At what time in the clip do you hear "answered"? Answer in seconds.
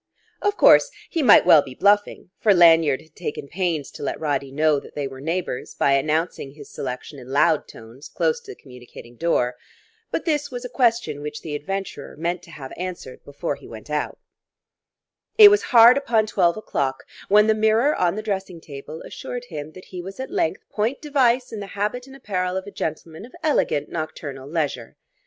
12.77-13.23